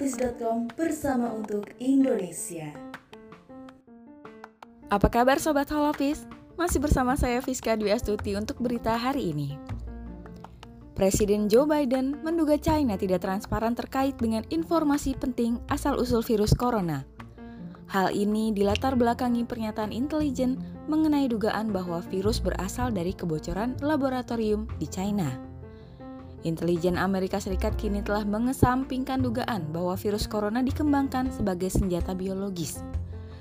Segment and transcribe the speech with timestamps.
[0.00, 2.72] holopis.com bersama untuk Indonesia.
[4.88, 6.24] Apa kabar Sobat Holopis?
[6.56, 9.60] Masih bersama saya Fiska Dwi Astuti untuk berita hari ini.
[10.96, 17.04] Presiden Joe Biden menduga China tidak transparan terkait dengan informasi penting asal-usul virus corona.
[17.92, 20.56] Hal ini dilatar belakangi pernyataan intelijen
[20.88, 25.49] mengenai dugaan bahwa virus berasal dari kebocoran laboratorium di China.
[26.42, 32.80] Intelijen Amerika Serikat kini telah mengesampingkan dugaan bahwa virus corona dikembangkan sebagai senjata biologis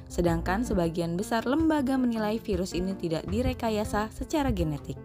[0.10, 4.98] sedangkan sebagian besar lembaga menilai virus ini tidak direkayasa secara genetik.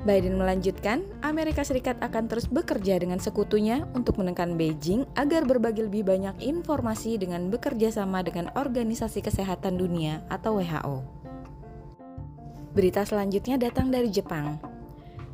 [0.00, 6.08] Biden melanjutkan, Amerika Serikat akan terus bekerja dengan sekutunya untuk menekan Beijing agar berbagi lebih
[6.08, 11.04] banyak informasi dengan bekerja sama dengan Organisasi Kesehatan Dunia atau WHO.
[12.72, 14.69] Berita selanjutnya datang dari Jepang.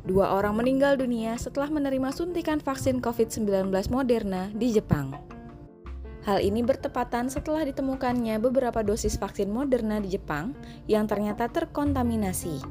[0.07, 5.11] Dua orang meninggal dunia setelah menerima suntikan vaksin COVID-19 Moderna di Jepang.
[6.23, 10.55] Hal ini bertepatan setelah ditemukannya beberapa dosis vaksin Moderna di Jepang
[10.87, 12.63] yang ternyata terkontaminasi.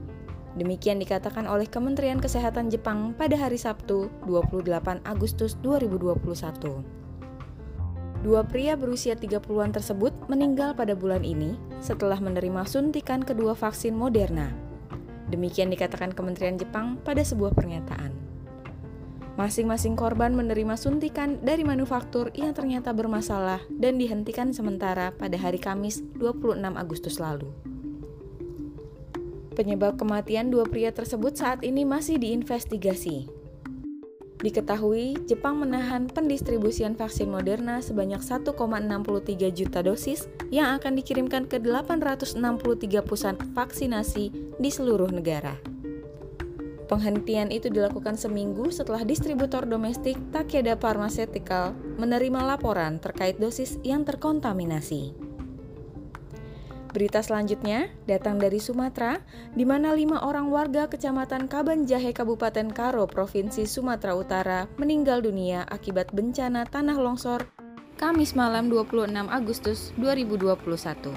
[0.57, 6.25] Demikian dikatakan oleh Kementerian Kesehatan Jepang pada hari Sabtu, 28 Agustus 2021.
[8.25, 14.66] Dua pria berusia 30-an tersebut meninggal pada bulan ini setelah menerima suntikan kedua vaksin Moderna.
[15.27, 18.15] Demikian dikatakan Kementerian Jepang pada sebuah pernyataan.
[19.37, 26.01] Masing-masing korban menerima suntikan dari manufaktur yang ternyata bermasalah dan dihentikan sementara pada hari Kamis
[26.17, 27.53] 26 Agustus lalu.
[29.53, 33.36] Penyebab kematian dua pria tersebut saat ini masih diinvestigasi.
[34.37, 38.53] Diketahui, Jepang menahan pendistribusian vaksin Moderna sebanyak 1,63
[39.57, 42.37] juta dosis yang akan dikirimkan ke 863
[43.01, 44.29] pusat vaksinasi
[44.61, 45.57] di seluruh negara.
[46.87, 55.26] Penghentian itu dilakukan seminggu setelah distributor domestik Takeda Pharmaceutical menerima laporan terkait dosis yang terkontaminasi.
[56.97, 59.21] Berita selanjutnya datang dari Sumatera,
[59.53, 66.17] di mana lima orang warga Kecamatan Kabanjahe Kabupaten Karo, Provinsi Sumatera Utara meninggal dunia akibat
[66.17, 67.53] bencana tanah longsor
[68.01, 71.13] Kamis malam 26 Agustus 2021.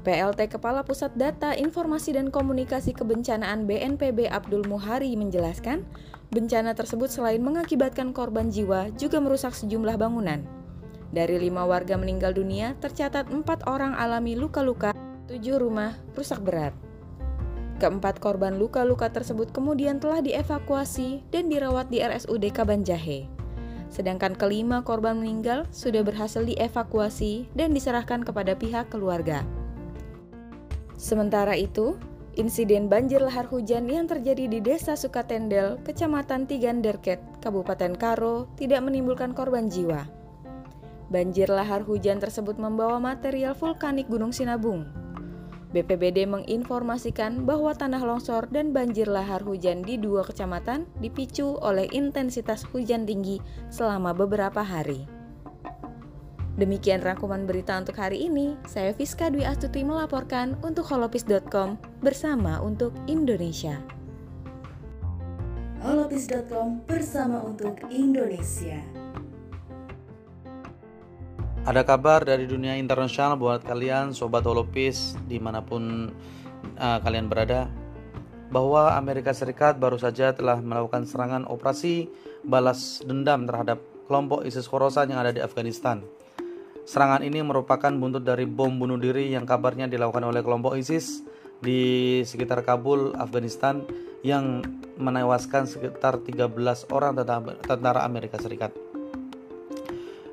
[0.00, 5.84] PLT Kepala Pusat Data Informasi dan Komunikasi Kebencanaan BNPB Abdul Muhari menjelaskan,
[6.32, 10.48] bencana tersebut selain mengakibatkan korban jiwa juga merusak sejumlah bangunan.
[11.10, 14.94] Dari lima warga meninggal dunia, tercatat empat orang alami luka-luka,
[15.30, 16.74] tujuh rumah rusak berat.
[17.78, 23.30] Keempat korban luka-luka tersebut kemudian telah dievakuasi dan dirawat di RSUD Kabanjahe.
[23.94, 29.46] Sedangkan kelima korban meninggal sudah berhasil dievakuasi dan diserahkan kepada pihak keluarga.
[30.98, 31.94] Sementara itu,
[32.34, 39.32] insiden banjir lahar hujan yang terjadi di Desa Sukatendel, Kecamatan Tiganderket, Kabupaten Karo, tidak menimbulkan
[39.32, 40.04] korban jiwa.
[41.08, 44.99] Banjir lahar hujan tersebut membawa material vulkanik Gunung Sinabung.
[45.70, 52.66] BPBD menginformasikan bahwa tanah longsor dan banjir lahar hujan di dua kecamatan dipicu oleh intensitas
[52.74, 53.38] hujan tinggi
[53.70, 55.06] selama beberapa hari.
[56.58, 58.58] Demikian rangkuman berita untuk hari ini.
[58.68, 63.80] Saya Fiska Dwi Astuti melaporkan untuk holopis.com bersama untuk Indonesia.
[65.80, 68.99] holopis.com bersama untuk Indonesia.
[71.70, 76.10] Ada kabar dari dunia internasional buat kalian sobat holopis di mana pun
[76.74, 77.70] uh, kalian berada
[78.50, 82.10] bahwa Amerika Serikat baru saja telah melakukan serangan operasi
[82.42, 83.78] balas dendam terhadap
[84.10, 86.02] kelompok ISIS Khorasan yang ada di Afghanistan.
[86.90, 91.22] Serangan ini merupakan buntut dari bom bunuh diri yang kabarnya dilakukan oleh kelompok ISIS
[91.62, 93.86] di sekitar Kabul, Afghanistan
[94.26, 94.66] yang
[94.98, 96.50] menewaskan sekitar 13
[96.90, 97.14] orang
[97.62, 98.89] tentara Amerika Serikat.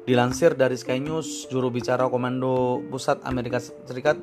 [0.07, 4.15] Dilansir dari Sky News, juru bicara Komando Pusat Amerika Serikat,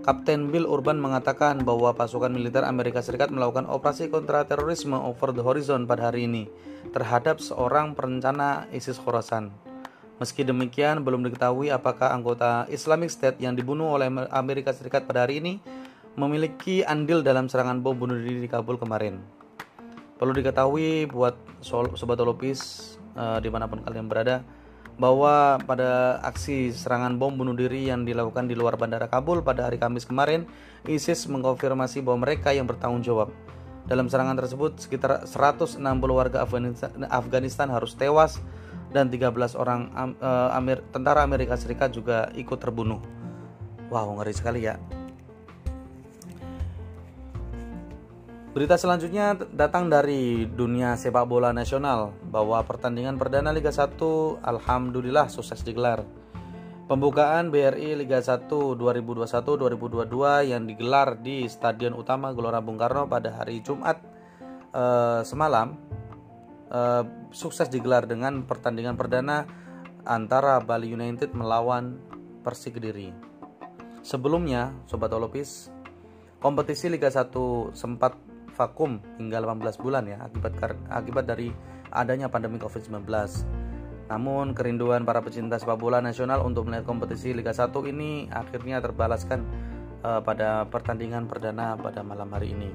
[0.00, 5.44] Kapten Bill Urban mengatakan bahwa pasukan militer Amerika Serikat melakukan operasi kontra terorisme over the
[5.44, 6.48] horizon pada hari ini
[6.96, 9.52] terhadap seorang perencana ISIS Khorasan.
[10.24, 15.44] Meski demikian, belum diketahui apakah anggota Islamic State yang dibunuh oleh Amerika Serikat pada hari
[15.44, 15.60] ini
[16.16, 19.20] memiliki andil dalam serangan bom bunuh diri di Kabul kemarin.
[20.16, 24.40] Perlu diketahui buat sobat Olopis uh, di mana pun kalian berada
[24.96, 29.76] bahwa pada aksi serangan bom bunuh diri yang dilakukan di luar bandara Kabul pada hari
[29.76, 30.48] Kamis kemarin,
[30.88, 33.28] ISIS mengkonfirmasi bahwa mereka yang bertanggung jawab.
[33.86, 35.78] Dalam serangan tersebut, sekitar 160
[36.10, 36.42] warga
[37.12, 38.40] Afghanistan, harus tewas
[38.90, 39.92] dan 13 orang
[40.50, 42.98] Amer tentara Amerika Serikat juga ikut terbunuh.
[43.92, 44.80] Wow, ngeri sekali ya.
[48.56, 54.00] Berita selanjutnya datang dari dunia sepak bola nasional bahwa pertandingan perdana Liga 1
[54.40, 56.08] alhamdulillah sukses digelar.
[56.88, 63.60] Pembukaan BRI Liga 1 2021-2022 yang digelar di Stadion Utama Gelora Bung Karno pada hari
[63.60, 64.00] Jumat
[64.72, 65.76] eh, semalam
[66.72, 67.04] eh,
[67.36, 69.44] sukses digelar dengan pertandingan perdana
[70.08, 72.00] antara Bali United melawan
[72.40, 73.12] Persik Kediri.
[74.00, 75.68] Sebelumnya, Sobat Olopis,
[76.40, 78.25] kompetisi Liga 1 sempat
[78.56, 80.56] vakum hingga 18 bulan ya akibat
[80.88, 81.52] akibat dari
[81.92, 83.04] adanya pandemi Covid-19.
[84.06, 89.44] Namun kerinduan para pecinta sepak bola nasional untuk melihat kompetisi Liga 1 ini akhirnya terbalaskan
[90.06, 92.70] uh, pada pertandingan perdana pada malam hari ini.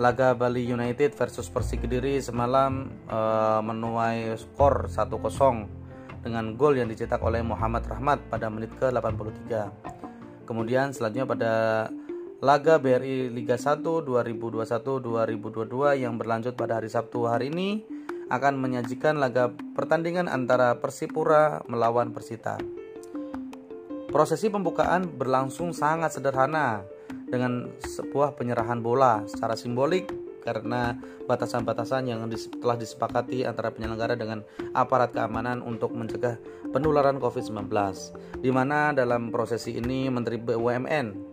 [0.00, 7.20] Laga Bali United versus Persik Kediri semalam uh, menuai skor 1-0 dengan gol yang dicetak
[7.20, 9.50] oleh Muhammad Rahmat pada menit ke-83.
[10.48, 11.52] Kemudian selanjutnya pada
[12.40, 17.84] laga BRI Liga 1 2021-2022 yang berlanjut pada hari Sabtu hari ini
[18.32, 22.56] akan menyajikan laga pertandingan antara Persipura melawan Persita.
[24.08, 26.80] Prosesi pembukaan berlangsung sangat sederhana
[27.28, 30.08] dengan sebuah penyerahan bola secara simbolik
[30.40, 30.96] karena
[31.28, 32.24] batasan-batasan yang
[32.64, 34.40] telah disepakati antara penyelenggara dengan
[34.72, 36.40] aparat keamanan untuk mencegah
[36.72, 37.68] penularan COVID-19.
[38.40, 41.29] Di mana dalam prosesi ini Menteri BUMN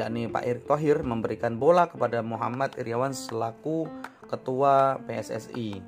[0.00, 3.84] yakni Pak Erick Thohir memberikan bola kepada Muhammad Iriawan selaku
[4.24, 5.82] Ketua PSSI.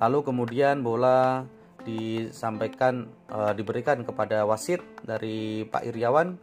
[0.00, 1.44] Lalu kemudian bola
[1.84, 6.40] disampaikan e, diberikan kepada wasit dari Pak Iriawan.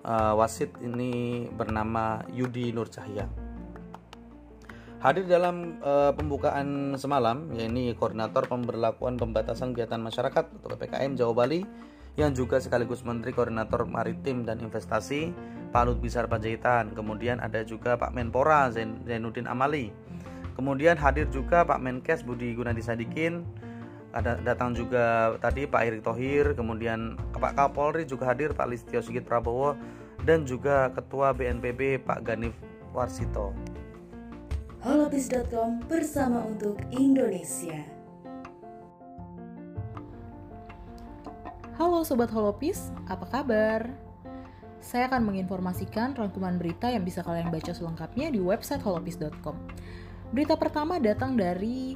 [0.00, 3.28] E, wasit ini bernama Yudi Nur Cahya.
[5.00, 11.60] Hadir dalam e, pembukaan semalam, yakni koordinator pemberlakuan pembatasan kegiatan masyarakat atau PPKM Jawa Bali
[12.18, 15.30] yang juga sekaligus Menteri Koordinator Maritim dan Investasi
[15.70, 16.92] Pak Lut Bisar Panjaitan.
[16.92, 19.94] Kemudian ada juga Pak Menpora Zain, Zainuddin Amali
[20.60, 23.48] Kemudian hadir juga Pak Menkes Budi Gunadi Sadikin,
[24.12, 29.24] ada datang juga tadi Pak Erick Thohir, kemudian Pak Kapolri juga hadir Pak Listio Sigit
[29.24, 29.72] Prabowo
[30.28, 32.52] dan juga Ketua BNPB Pak Ganif
[32.92, 33.56] Warsito.
[34.84, 37.80] Holopis.com bersama untuk Indonesia.
[41.80, 44.09] Halo Sobat Holopis, apa kabar?
[44.80, 49.54] Saya akan menginformasikan rangkuman berita yang bisa kalian baca selengkapnya di website holopis.com.
[50.32, 51.92] Berita pertama datang dari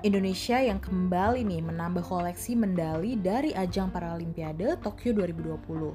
[0.00, 5.92] Indonesia yang kembali nih menambah koleksi medali dari ajang Paralimpiade Tokyo 2020.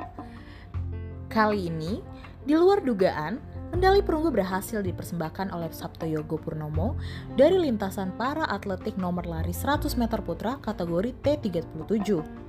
[1.26, 2.00] Kali ini,
[2.46, 3.42] di luar dugaan,
[3.74, 6.96] medali perunggu berhasil dipersembahkan oleh Sabto Yogo Purnomo
[7.34, 12.44] dari lintasan para atletik nomor lari 100 meter putra kategori T37.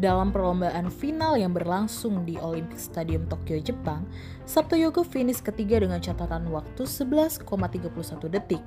[0.00, 4.08] Dalam perlombaan final yang berlangsung di Olympic Stadium Tokyo, Jepang,
[4.48, 8.64] Sabto Yogo finish ketiga dengan catatan waktu 11,31 detik.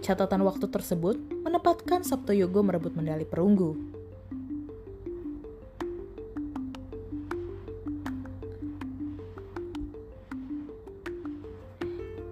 [0.00, 3.76] Catatan waktu tersebut menempatkan Sabto Yogo merebut medali perunggu.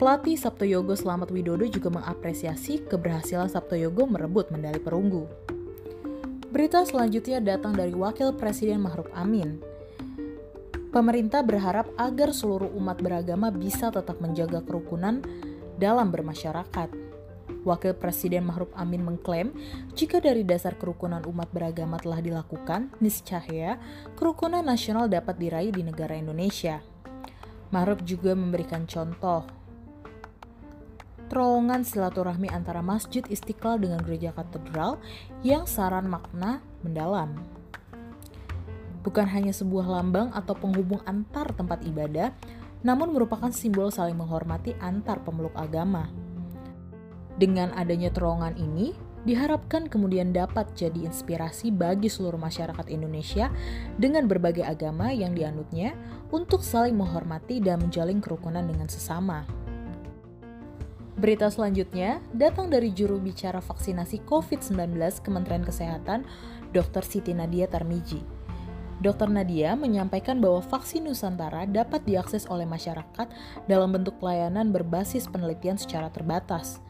[0.00, 5.28] Pelatih Sabto Yogo Selamat Widodo juga mengapresiasi keberhasilan Sabto Yogo merebut medali perunggu.
[6.50, 9.62] Berita selanjutnya datang dari Wakil Presiden Mahruf Amin.
[10.90, 15.22] Pemerintah berharap agar seluruh umat beragama bisa tetap menjaga kerukunan
[15.78, 16.90] dalam bermasyarakat.
[17.62, 19.54] Wakil Presiden Mahruf Amin mengklaim
[19.94, 23.78] jika dari dasar kerukunan umat beragama telah dilakukan, niscaya
[24.18, 26.82] kerukunan nasional dapat diraih di negara Indonesia.
[27.70, 29.46] Mahruf juga memberikan contoh
[31.30, 34.98] terowongan silaturahmi antara Masjid Istiqlal dengan Gereja Katedral
[35.46, 37.38] yang saran makna mendalam.
[39.06, 42.34] Bukan hanya sebuah lambang atau penghubung antar tempat ibadah,
[42.82, 46.10] namun merupakan simbol saling menghormati antar pemeluk agama.
[47.38, 48.92] Dengan adanya terowongan ini,
[49.24, 53.48] diharapkan kemudian dapat jadi inspirasi bagi seluruh masyarakat Indonesia
[53.96, 55.96] dengan berbagai agama yang dianutnya
[56.32, 59.59] untuk saling menghormati dan menjalin kerukunan dengan sesama.
[61.20, 66.24] Berita selanjutnya datang dari juru bicara vaksinasi COVID-19 Kementerian Kesehatan,
[66.72, 67.04] Dr.
[67.04, 68.24] Siti Nadia Tarmiji.
[69.04, 69.28] Dr.
[69.28, 73.28] Nadia menyampaikan bahwa vaksin Nusantara dapat diakses oleh masyarakat
[73.68, 76.80] dalam bentuk pelayanan berbasis penelitian secara terbatas.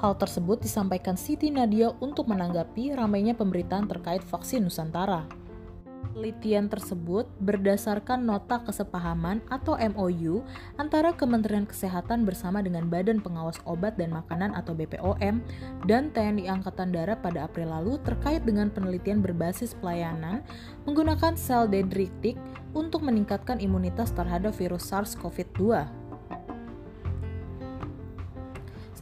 [0.00, 5.28] Hal tersebut disampaikan Siti Nadia untuk menanggapi ramainya pemberitaan terkait vaksin Nusantara.
[6.16, 10.40] Penelitian tersebut berdasarkan nota kesepahaman atau MOU
[10.80, 15.44] antara Kementerian Kesehatan bersama dengan Badan Pengawas Obat dan Makanan atau BPOM
[15.84, 20.40] dan TNI Angkatan Darat pada April lalu terkait dengan penelitian berbasis pelayanan
[20.88, 22.40] menggunakan sel dendritik
[22.72, 25.84] untuk meningkatkan imunitas terhadap virus SARS-CoV-2.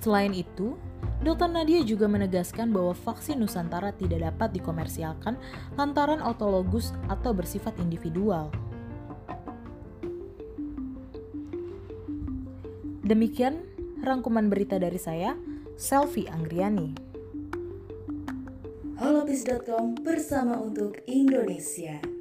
[0.03, 0.77] Selain itu,
[1.25, 1.49] Dr.
[1.49, 5.41] Nadia juga menegaskan bahwa vaksin Nusantara tidak dapat dikomersialkan
[5.73, 8.53] lantaran autologus atau bersifat individual.
[13.05, 13.65] Demikian
[14.05, 15.33] rangkuman berita dari saya,
[15.81, 16.93] Selfie Anggriani.
[19.01, 22.14] Holopis.com bersama untuk Indonesia.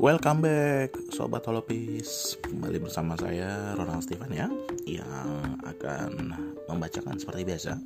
[0.00, 4.48] Welcome back Sobat Holopis Kembali bersama saya Ronald Stefan ya
[4.88, 5.28] Yang
[5.60, 6.10] akan
[6.72, 7.76] membacakan seperti biasa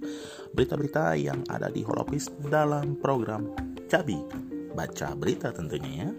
[0.55, 3.51] Berita-berita yang ada di Holopis dalam program
[3.91, 4.23] Cabi
[4.79, 6.11] Baca berita tentunya ya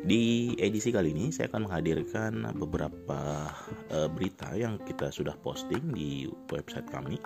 [0.00, 3.52] di edisi kali ini saya akan menghadirkan beberapa
[3.92, 7.20] uh, berita yang kita sudah posting di website kami.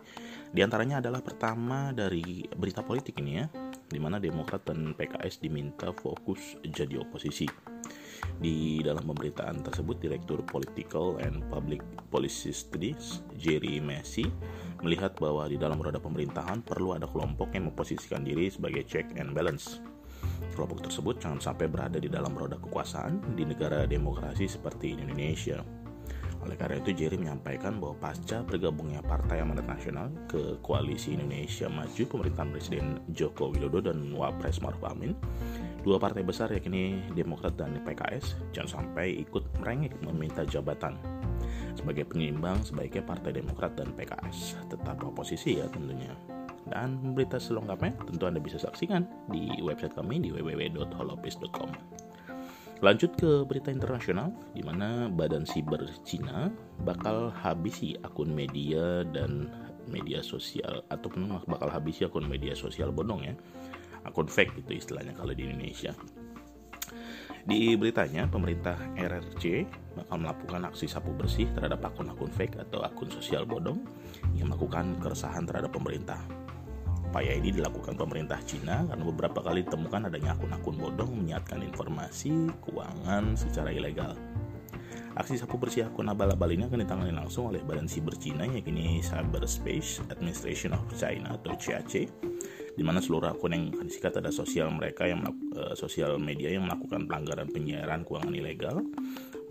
[0.50, 3.46] Di antaranya adalah pertama dari berita politik ini ya,
[3.86, 7.73] di mana Demokrat dan PKS diminta fokus jadi oposisi.
[8.38, 11.80] Di dalam pemberitaan tersebut, Direktur Political and Public
[12.12, 14.26] Policy Studies, Jerry Messi,
[14.84, 19.32] melihat bahwa di dalam roda pemerintahan perlu ada kelompok yang memposisikan diri sebagai check and
[19.32, 19.80] balance.
[20.52, 25.64] Kelompok tersebut jangan sampai berada di dalam roda kekuasaan di negara demokrasi seperti Indonesia.
[26.44, 32.02] Oleh karena itu, Jerry menyampaikan bahwa pasca bergabungnya Partai Amanat Nasional ke Koalisi Indonesia Maju
[32.04, 35.16] pemerintahan Presiden Joko Widodo dan Wapres Maruf Amin,
[35.84, 40.96] dua partai besar yakni Demokrat dan PKS jangan sampai ikut merengek meminta jabatan.
[41.76, 46.16] Sebagai penyeimbang, sebaiknya Partai Demokrat dan PKS tetap oposisi ya tentunya.
[46.64, 51.70] Dan berita selengkapnya tentu Anda bisa saksikan di website kami di www.holopis.com.
[52.80, 56.48] Lanjut ke berita internasional, di mana Badan Siber Cina
[56.82, 59.52] bakal habisi akun media dan
[59.88, 63.34] media sosial ataupun bakal habisi akun media sosial bodong ya,
[64.04, 65.92] akun fake itu istilahnya kalau di Indonesia.
[67.44, 69.68] Di beritanya, pemerintah RRC
[70.00, 73.84] bakal melakukan aksi sapu bersih terhadap akun-akun fake atau akun sosial bodong
[74.32, 76.24] yang melakukan keresahan terhadap pemerintah.
[77.04, 83.36] Upaya ini dilakukan pemerintah Cina karena beberapa kali ditemukan adanya akun-akun bodong menyiapkan informasi keuangan
[83.36, 84.16] secara ilegal.
[85.14, 90.02] Aksi sapu bersih akun abal-abal ini akan ditangani langsung oleh Badan Siber Cina yakni Cyberspace
[90.10, 92.10] Administration of China atau CAC
[92.74, 95.22] di mana seluruh akun yang akan disikat ada sosial mereka yang
[95.54, 98.82] uh, sosial media yang melakukan pelanggaran penyiaran keuangan ilegal,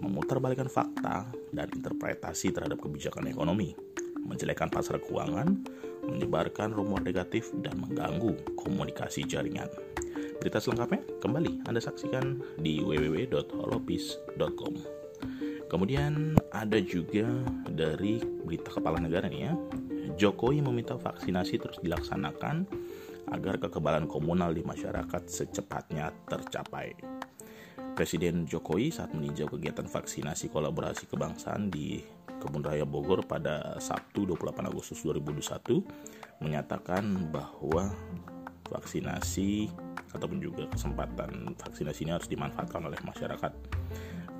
[0.03, 3.71] memutarbalikkan fakta dan interpretasi terhadap kebijakan ekonomi,
[4.27, 5.55] menjelekkan pasar keuangan,
[6.03, 9.71] menyebarkan rumor negatif, dan mengganggu komunikasi jaringan.
[10.43, 14.73] Berita selengkapnya kembali Anda saksikan di www.holopis.com.
[15.71, 17.25] Kemudian ada juga
[17.71, 19.55] dari berita kepala negara nih ya.
[20.19, 22.67] Jokowi meminta vaksinasi terus dilaksanakan
[23.33, 26.93] agar kekebalan komunal di masyarakat secepatnya tercapai.
[27.93, 32.01] Presiden Jokowi saat meninjau kegiatan vaksinasi kolaborasi kebangsaan di
[32.41, 37.93] Kebun Raya Bogor pada Sabtu 28 Agustus 2021 menyatakan bahwa
[38.67, 39.69] vaksinasi
[40.13, 43.53] ataupun juga kesempatan vaksinasi ini harus dimanfaatkan oleh masyarakat.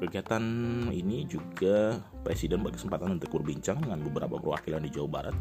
[0.02, 0.44] Kegiatan
[0.90, 5.38] ini juga Presiden berkesempatan untuk berbincang dengan beberapa perwakilan di Jawa Barat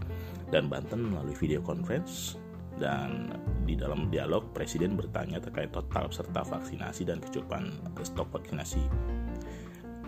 [0.52, 2.41] dan Banten melalui video conference
[2.80, 7.72] dan di dalam dialog Presiden bertanya terkait total serta vaksinasi dan kecukupan
[8.04, 8.82] stok vaksinasi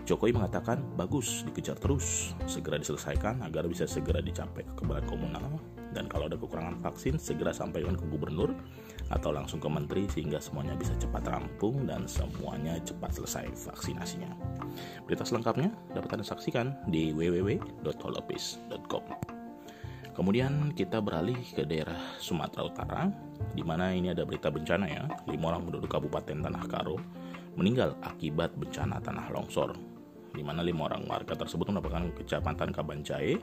[0.05, 5.57] Jokowi mengatakan bagus dikejar terus, segera diselesaikan agar bisa segera dicapai kekebalan komunal
[5.97, 8.53] dan kalau ada kekurangan vaksin segera sampaikan ke gubernur
[9.09, 14.29] atau langsung ke menteri sehingga semuanya bisa cepat rampung dan semuanya cepat selesai vaksinasinya.
[15.09, 19.34] Berita selengkapnya dapat Anda saksikan di www.holopis.com.
[20.15, 23.01] Kemudian kita beralih ke daerah Sumatera Utara,
[23.51, 26.95] di mana ini ada berita bencana ya, lima orang penduduk Kabupaten Tanah Karo
[27.55, 29.95] meninggal akibat bencana tanah longsor
[30.35, 33.39] di mana lima orang warga tersebut merupakan kecamatan Kabanjae,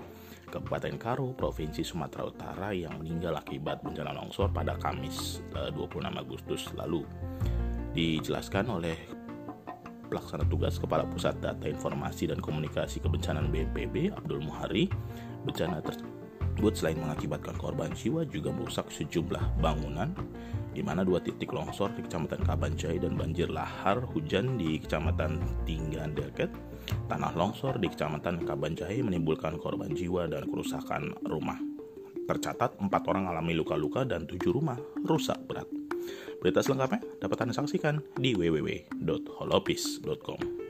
[0.52, 6.62] Kabupaten Karo, Provinsi Sumatera Utara yang meninggal akibat bencana longsor pada Kamis 26 eh, Agustus
[6.76, 7.02] lalu.
[7.96, 8.96] Dijelaskan oleh
[10.12, 14.92] pelaksana tugas Kepala Pusat Data Informasi dan Komunikasi Kebencanaan BNPB Abdul Muhari,
[15.48, 15.80] bencana
[16.52, 20.12] tersebut selain mengakibatkan korban jiwa juga merusak sejumlah bangunan
[20.72, 26.16] di mana dua titik longsor di Kecamatan Kabanjai dan banjir lahar hujan di Kecamatan Tinggan
[26.16, 26.52] Deket
[27.08, 31.60] Tanah longsor di Kecamatan Kabanjahe menimbulkan korban jiwa dan kerusakan rumah.
[32.26, 35.66] Tercatat empat orang alami luka-luka dan tujuh rumah rusak berat.
[36.42, 40.61] Berita selengkapnya dapat Anda saksikan di www.holopis.com.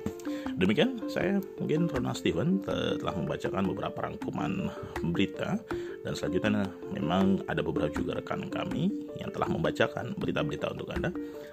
[0.58, 4.70] Demikian, saya mungkin Ronald Steven telah membacakan beberapa rangkuman
[5.10, 5.58] berita
[6.02, 11.10] dan selanjutnya memang ada beberapa juga rekan kami yang telah membacakan berita-berita untuk Anda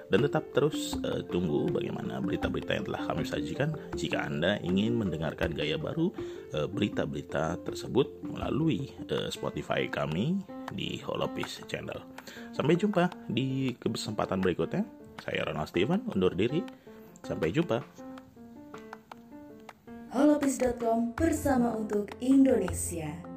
[0.10, 5.53] dan tetap terus uh, tunggu bagaimana berita-berita yang telah kami sajikan jika Anda ingin mendengarkan
[5.53, 6.10] gaya baru
[6.50, 10.41] berita berita-berita tersebut melalui uh, Spotify kami
[10.74, 12.01] di Holopis Channel.
[12.51, 14.84] Sampai jumpa di kesempatan berikutnya.
[15.22, 16.63] Saya Ronald Steven undur diri.
[17.22, 18.08] Sampai jumpa.
[20.49, 23.28] Holopis.com bersama untuk Indonesia.